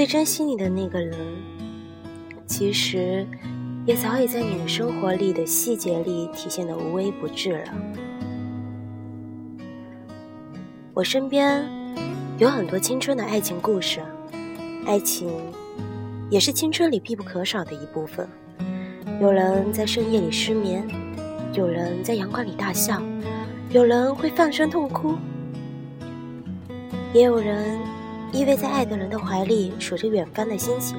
[0.00, 1.14] 最珍惜你的那个人，
[2.46, 3.26] 其实
[3.84, 7.74] 也早已在你的生活里的细节里体现的无微不至了。
[10.94, 11.62] 我身边
[12.38, 14.00] 有很多青春的爱情故事，
[14.86, 15.28] 爱情
[16.30, 18.26] 也是青春里必不可少的一部分。
[19.20, 20.82] 有人在深夜里失眠，
[21.52, 23.02] 有人在阳光里大笑，
[23.68, 25.14] 有人会放声痛哭，
[27.12, 27.78] 也有人
[28.32, 30.96] 依偎在爱的人的怀里数着远方的星星。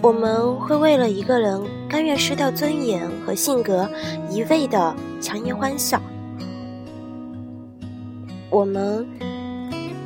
[0.00, 3.88] 我们会为了一个人甘愿失掉尊严和性格，
[4.30, 6.00] 一味的强颜欢笑。
[8.48, 9.06] 我们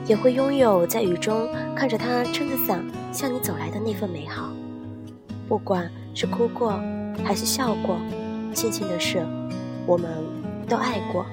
[0.06, 4.50] 也会拥有在雨中看着他撑着伞向你走来的那份美好，
[5.46, 6.80] 不管是哭过
[7.22, 7.96] 还是笑过，
[8.52, 9.24] 庆幸的是，
[9.86, 10.10] 我们
[10.66, 11.24] 都爱过，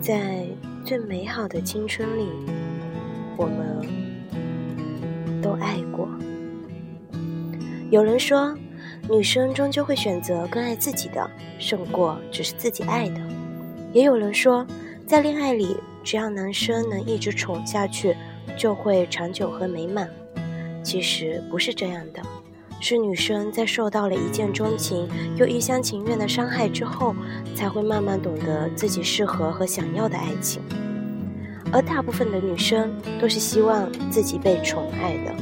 [0.00, 0.46] 在
[0.84, 2.28] 最美好的青春里，
[3.36, 3.86] 我们
[5.42, 6.08] 都爱过。
[7.90, 8.56] 有人说，
[9.08, 13.20] 女生终究会选择更爱自己的，胜过只是自己爱的；
[13.92, 14.66] 也有人说。
[15.06, 18.16] 在恋爱里，只要男生能一直宠下去，
[18.56, 20.10] 就会长久和美满。
[20.82, 22.20] 其实不是这样的，
[22.80, 27.14] 是女生在受到了一见钟情又一厢情愿的伤害之后，
[27.54, 30.60] 才会慢慢懂得自己适合和想要的爱情。
[31.76, 35.34] 而大部分的女生都是希望自己被宠爱的。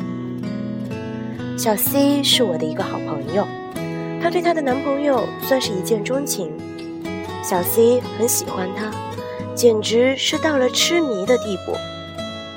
[1.57, 3.47] 小 C 是我的一个好朋友，
[4.21, 6.51] 她对她的男朋友算是一见钟情，
[7.41, 8.91] 小 C 很喜欢他。
[9.55, 11.77] 简直是到了痴迷的地步，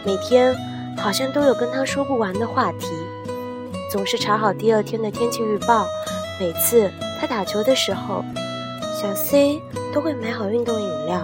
[0.04, 0.56] 每天
[0.98, 2.88] 好像都有跟他说不完的话题，
[3.92, 5.86] 总是查好第二天的天气预报。
[6.40, 6.90] 每次
[7.22, 8.26] 他打球的时候，
[9.00, 9.62] 小 C
[9.94, 11.22] 都会买好运动饮料，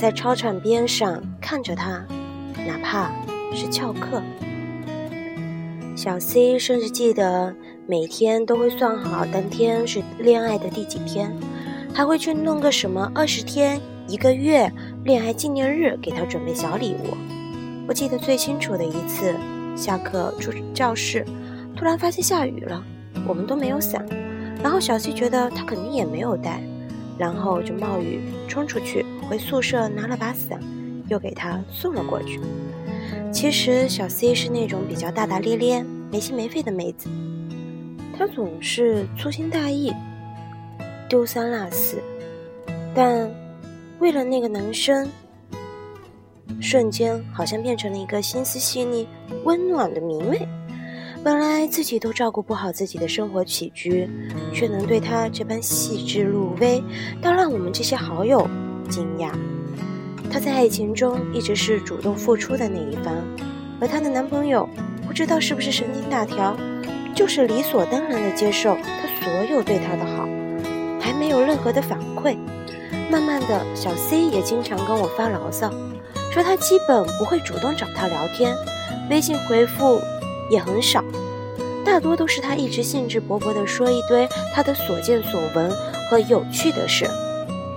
[0.00, 2.02] 在操场边上看着他，
[2.66, 3.12] 哪怕
[3.54, 4.22] 是翘课。
[5.94, 7.54] 小 C 甚至记得
[7.86, 11.30] 每天都会算好当天是恋爱的第几天，
[11.92, 13.78] 还会去弄个什么二十天。
[14.08, 14.72] 一个月
[15.04, 17.14] 恋爱纪念日，给他准备小礼物。
[17.86, 19.34] 我记得最清楚的一次，
[19.76, 21.26] 下课出教室，
[21.76, 22.82] 突然发现下雨了，
[23.28, 24.02] 我们都没有伞。
[24.62, 26.62] 然后小 C 觉得他肯定也没有带，
[27.18, 30.60] 然后就冒雨冲出去，回宿舍拿了把伞，
[31.06, 32.40] 又给他送了过去。
[33.32, 37.08] 其实小 C 是那种比较大大咧咧、没心没肺的妹子，
[38.18, 39.92] 她总是粗心大意、
[41.08, 42.02] 丢三落四，
[42.92, 43.30] 但。
[44.00, 45.06] 为了那个男生，
[46.58, 49.06] 瞬间好像变成了一个心思细腻、
[49.44, 50.48] 温暖的迷妹。
[51.22, 54.08] 本来自己都照顾不好自己的生活起居，
[54.54, 56.82] 却能对他这般细致入微，
[57.20, 58.48] 倒让我们这些好友
[58.90, 59.30] 惊讶。
[60.30, 63.14] 她在爱情中一直是主动付出的那一方，
[63.80, 64.68] 而她的男朋友
[65.06, 66.56] 不知道是不是神经大条，
[67.14, 70.28] 就是理所当然的接受她所有对他的好，
[71.00, 72.36] 还没有任何的反馈。
[73.10, 75.68] 慢慢的小 C 也经常跟我发牢骚，
[76.32, 78.56] 说他基本不会主动找他聊天，
[79.10, 80.00] 微信回复
[80.48, 81.04] 也很少，
[81.84, 85.72] 大多都是他一直兴致勃勃地说一堆他的所见所闻
[86.08, 87.10] 和有趣的事，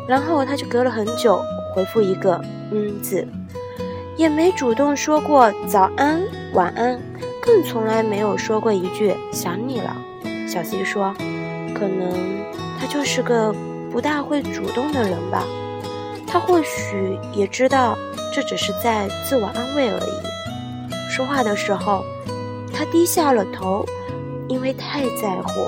[0.07, 1.41] 然后他就隔了很久
[1.73, 2.39] 回复一个
[2.71, 3.27] 嗯字，
[4.17, 6.21] 也没主动说过早安
[6.53, 6.99] 晚安，
[7.41, 9.95] 更从来没有说过一句想你了。
[10.47, 11.13] 小 C 说，
[11.73, 12.11] 可能
[12.79, 13.53] 他就是个。
[13.93, 15.45] 不大会主动的人吧，
[16.25, 17.95] 他或许也知道
[18.33, 21.11] 这只是在自我安慰而已。
[21.11, 22.03] 说话的时候，
[22.73, 23.85] 他低下了头，
[24.47, 25.67] 因为太在乎。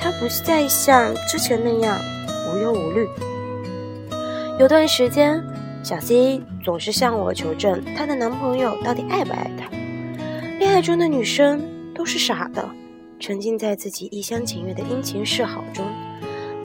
[0.00, 1.96] 他不再像之前那样
[2.52, 3.08] 无忧无虑。
[4.56, 5.42] 有段时间，
[5.82, 9.68] 小 C 总是向我求证她的男朋友到底爱不爱她。
[10.60, 11.60] 恋爱中的女生
[11.92, 12.64] 都是傻的，
[13.18, 15.84] 沉浸在自己一厢情愿的殷勤示好中，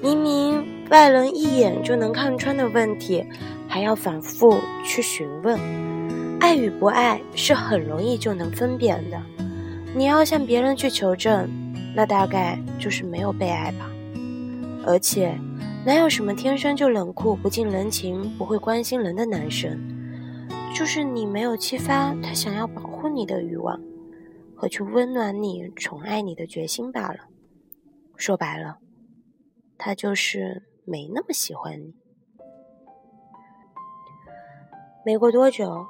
[0.01, 0.63] 明明。
[0.89, 3.23] 外人一眼就能看穿的问题，
[3.67, 5.59] 还要反复去询问。
[6.39, 9.21] 爱与不爱是很容易就能分辨的。
[9.95, 11.47] 你要向别人去求证，
[11.95, 13.87] 那大概就是没有被爱吧。
[14.83, 15.31] 而且，
[15.85, 19.79] 哪有什么天生就冷酷、不近人情、不会关心人的男生？
[20.75, 23.79] 就是你没有激发他想要保护你的欲望，
[24.55, 27.25] 和去温暖你、宠爱你的决心罢了。
[28.15, 28.77] 说白了，
[29.77, 30.65] 他就是。
[30.91, 31.93] 没那么喜欢你。
[35.05, 35.85] 没过多久，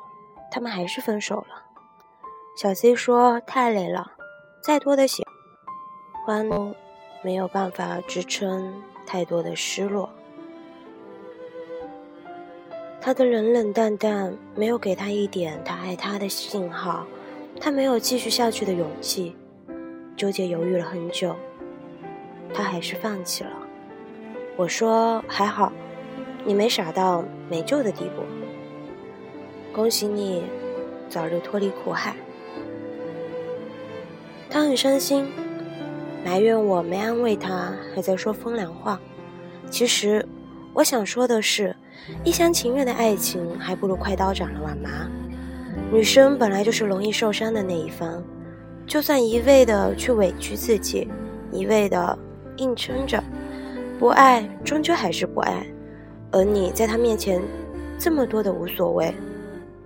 [0.52, 1.68] 他们还是分手了。
[2.58, 4.12] 小 C 说太累了，
[4.62, 5.24] 再多的喜
[6.26, 6.76] 欢都
[7.24, 10.08] 没有办法支撑太多的失落。
[13.02, 17.08] 他的冷冷淡淡没有给他一点他爱他的信号，
[17.60, 19.36] 他没有继续下去的勇气，
[20.16, 21.36] 纠结犹豫了很久，
[22.54, 23.50] 他还是放弃了。
[24.56, 25.74] 我说：“还好，
[26.46, 28.22] 你没傻到没救的地步。
[29.74, 30.44] 恭喜你，
[31.10, 32.16] 早日脱离苦海。”
[34.52, 35.28] 他很伤心，
[36.24, 39.00] 埋怨我没安慰他，还在说风凉话。
[39.70, 40.26] 其实，
[40.74, 41.76] 我想说的是，
[42.24, 45.10] 一厢情愿的爱情还不如快刀斩了万麻。
[45.92, 48.24] 女生本来就是容易受伤的那一方，
[48.86, 51.08] 就算一味的去委屈自己，
[51.52, 52.18] 一味的
[52.58, 53.24] 硬撑着，
[53.98, 55.66] 不爱终究还是不爱。
[56.32, 57.42] 而你在他面前
[57.98, 59.14] 这么多的无所谓，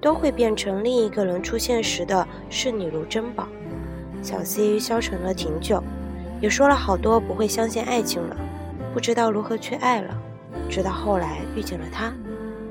[0.01, 3.47] 都会变成另一个人出现时的视你如珍宝。
[4.21, 5.81] 小 C 消沉了挺久，
[6.43, 8.35] 也说了好多不会相信爱情了，
[8.93, 10.13] 不知道如何去爱了。
[10.69, 12.13] 直到后来遇见了他，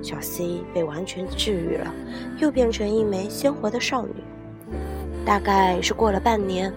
[0.02, 1.90] 小 C 被完全治愈了，
[2.36, 4.12] 又变成一枚鲜活的少女。
[5.24, 6.70] 大概是过了半年，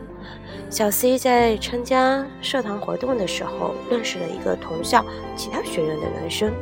[0.70, 5.06] 小 C 在参加社团活动的时候，认识了一个同校
[5.36, 6.54] 其他学院的男生，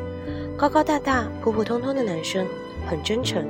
[0.57, 2.43] 高高大大、普普通通的男生，
[2.87, 3.45] 很真诚，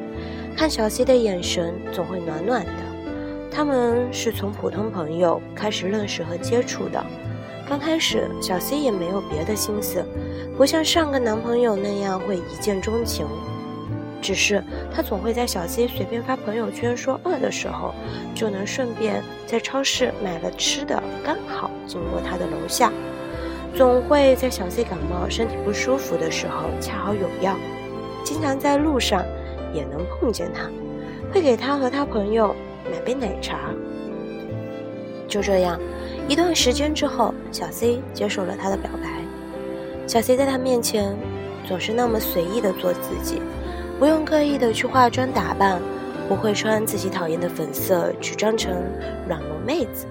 [0.54, 2.83] 看小 C 的眼神总会暖暖的。
[3.56, 7.06] 他们是从普通朋友开始认识和接触的。
[7.70, 10.04] 刚开始，小 C 也没有别的心思，
[10.58, 13.28] 不像上个男朋友那样会一见钟情。
[14.22, 17.94] 只是他总会在小 C 随便发朋友圈说饿的时候，
[18.34, 22.92] 就能顺便在超市买了吃的，刚好经过他的楼下。
[23.76, 27.56] 总会在小 C 感冒、身体不舒服的时候恰好有药。
[28.24, 29.24] 经常在路上
[29.74, 30.70] 也能碰见他，
[31.32, 32.56] 会给他和他朋友。
[32.92, 33.58] 买杯奶茶。
[35.28, 35.80] 就这样，
[36.28, 39.10] 一段时间之后，小 C 接受了他的表白。
[40.06, 41.16] 小 C 在他面前
[41.66, 43.42] 总是那么随意的做自己，
[43.98, 45.82] 不用刻意的去化妆打扮，
[46.28, 48.76] 不会穿自己讨厌的粉色去装成
[49.28, 50.06] 软萌妹子。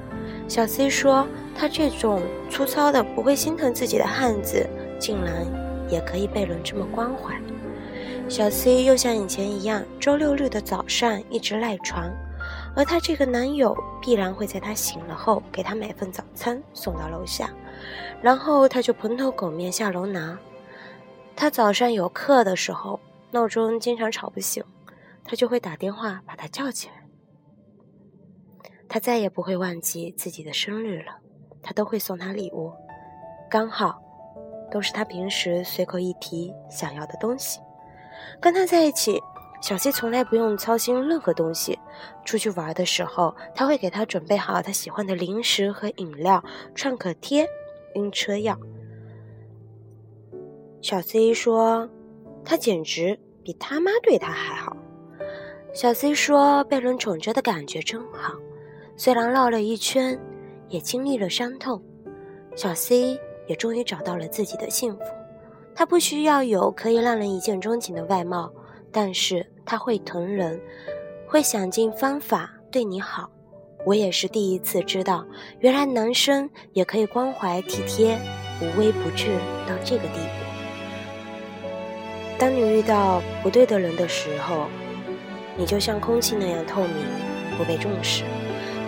[0.48, 4.66] 小 C 说，他这种粗糙的不会心疼自己的汉子，
[4.98, 5.46] 竟然
[5.88, 7.34] 也可以被人这么关怀。
[8.28, 12.10] 小 C 又像以前一样，周六日的早上一直赖床。
[12.74, 17.50] 而她这个男友必然会在她醒了后给她买份早餐送到楼下，
[18.20, 20.38] 然后她就蓬头垢面下楼拿。
[21.36, 24.64] 她早上有课的时候，闹钟经常吵不醒，
[25.24, 26.94] 他就会打电话把她叫起来。
[28.88, 31.16] 他再也不会忘记自己的生日了，
[31.62, 32.72] 他都会送她礼物，
[33.50, 34.02] 刚好
[34.70, 37.60] 都是他平时随口一提想要的东西。
[38.40, 39.20] 跟他在一起。
[39.62, 41.78] 小 C 从来不用操心任何东西，
[42.24, 46.42] 出去玩的时候，他会给他准备好他喜欢的零食和饮料、
[46.74, 47.48] 创可贴、
[47.94, 48.58] 晕车药。
[50.80, 51.88] 小 C 说，
[52.44, 54.76] 他简直比他妈对他还好。
[55.72, 58.34] 小 C 说，被人宠着的感觉真好，
[58.96, 60.18] 虽然绕了一圈，
[60.68, 61.80] 也经历了伤痛，
[62.56, 63.16] 小 C
[63.46, 65.02] 也终于找到了自己的幸福。
[65.72, 68.52] 他不需要有可以让人一见钟情的外貌。
[68.92, 70.60] 但是他会疼人，
[71.26, 73.30] 会想尽方法对你好。
[73.84, 75.26] 我也是第一次知道，
[75.58, 78.16] 原来男生也可以关怀体贴、
[78.60, 79.32] 无微不至
[79.66, 80.42] 到这个地步。
[82.38, 84.66] 当你遇到不对的人的时候，
[85.56, 86.92] 你就像空气那样透明，
[87.56, 88.24] 不被重视。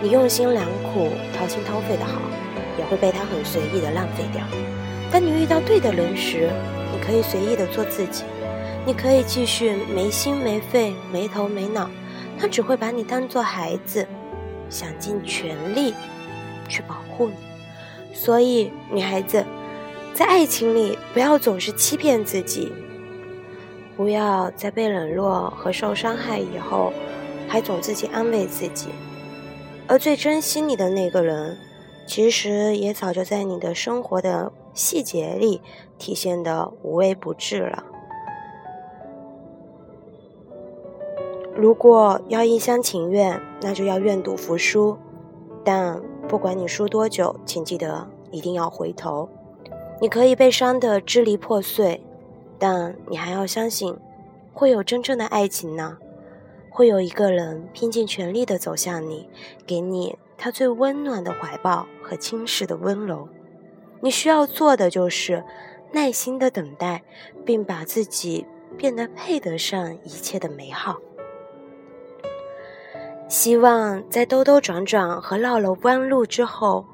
[0.01, 2.21] 你用心良苦、掏心掏肺的好，
[2.77, 4.45] 也会被他很随意的浪费掉。
[5.11, 6.49] 当你遇到对的人时，
[6.91, 8.23] 你可以随意的做自己。
[8.85, 11.89] 你可以继续没心没肺、没头没脑，
[12.37, 14.07] 他只会把你当做孩子，
[14.69, 15.91] 想尽全力
[16.69, 17.33] 去保护你。
[18.13, 19.43] 所以，女孩子
[20.13, 22.71] 在爱情里不要总是欺骗自己，
[23.97, 26.93] 不要在被冷落和受伤害以后，
[27.47, 28.89] 还总自己安慰自己。
[29.87, 31.57] 而最珍惜你的那个人，
[32.05, 35.59] 其实也早就在你的生活的细节里
[35.97, 37.83] 体现的无微不至了。
[41.55, 44.97] 如果要一厢情愿，那就要愿赌服输。
[45.63, 49.29] 但不管你输多久，请记得一定要回头。
[50.01, 52.03] 你可以被伤得支离破碎，
[52.59, 53.97] 但你还要相信，
[54.53, 55.97] 会有真正的爱情呢。
[56.69, 59.29] 会有一个人拼尽全力地走向你，
[59.65, 63.29] 给你他最温暖的怀抱和轻视的温柔。
[64.01, 65.41] 你需要做的就是
[65.93, 67.01] 耐心地等待，
[67.45, 68.45] 并把自己
[68.75, 70.97] 变得配得上一切的美好。
[73.27, 76.85] 希望在兜兜转转和绕了弯路之后，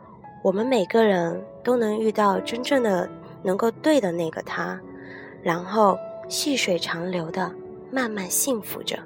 [0.43, 3.07] 我们每个人都能遇到真正的
[3.43, 4.79] 能够对的那个他，
[5.43, 5.97] 然后
[6.29, 7.51] 细水长流的
[7.91, 8.97] 慢慢幸福着。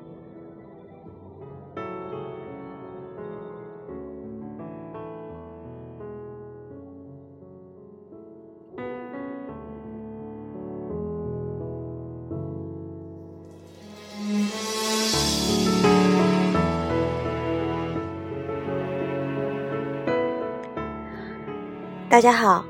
[22.16, 22.64] 大家好，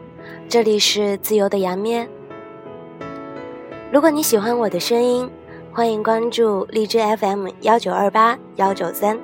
[0.50, 2.10] 这里是自由的杨咩。
[3.92, 5.30] 如果你喜欢我的声音，
[5.72, 9.20] 欢迎关注荔枝 FM 幺九二八幺九三。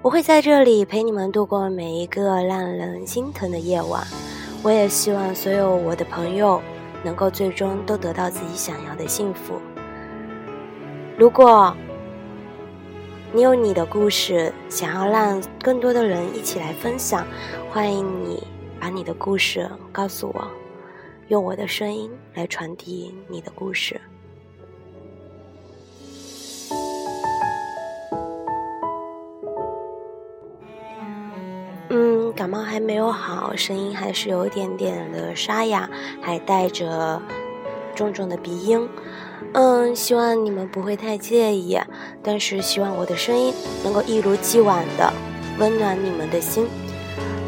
[0.00, 4.02] 我会在这里陪你们度过每一个让人心疼的夜晚。
[4.62, 6.58] 我也希望所有我的朋友
[7.04, 9.60] 能够最终都得到自己想要的幸福。
[11.18, 11.76] 如果
[13.32, 17.26] 你有你的故事，想要让更多的人一起来分享，
[17.70, 18.42] 欢迎你
[18.80, 20.48] 把你的故事告诉我，
[21.28, 24.00] 用我的声音来传递你的故事。
[31.90, 35.90] 嗯，感冒还没有好，声音还是有一点点的沙哑，
[36.22, 37.20] 还带着
[37.94, 38.88] 重重的鼻音。
[39.52, 41.78] 嗯，希望你们不会太介意，
[42.22, 43.52] 但是希望我的声音
[43.84, 45.12] 能够一如既往的
[45.58, 46.66] 温暖你们的心。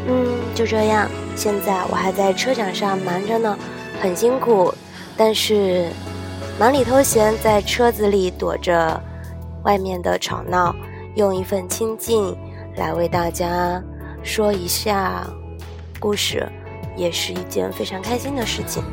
[0.07, 3.57] 嗯，就这样，现在我还在车展上忙着呢，
[4.01, 4.73] 很辛苦，
[5.17, 5.89] 但是
[6.59, 8.99] 忙里偷闲，在车子里躲着
[9.63, 10.75] 外面的吵闹，
[11.15, 12.35] 用一份清静
[12.75, 13.81] 来为大家
[14.23, 15.27] 说一下
[15.99, 16.47] 故事，
[16.95, 18.83] 也是一件非常开心的事情。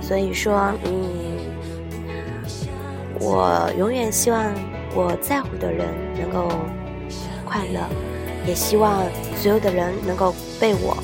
[0.00, 1.25] 所以说，嗯。
[3.28, 4.54] 我永远希望
[4.94, 6.48] 我在乎的人能够
[7.44, 7.80] 快乐，
[8.46, 9.02] 也希望
[9.34, 10.96] 所有的人能够被我